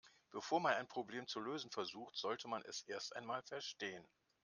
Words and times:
Bevor 0.31 0.59
man 0.59 0.73
ein 0.73 0.87
Problem 0.87 1.27
zu 1.27 1.39
lösen 1.39 1.69
versucht, 1.69 2.15
sollte 2.17 2.47
man 2.47 2.63
es 2.63 2.81
erst 2.87 3.15
einmal 3.15 3.43
verstehen. 3.43 4.03